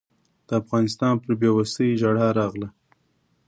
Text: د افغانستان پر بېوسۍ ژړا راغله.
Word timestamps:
د 0.47 0.49
افغانستان 0.61 1.13
پر 1.23 1.31
بېوسۍ 1.39 1.89
ژړا 2.01 2.27
راغله. 2.39 2.67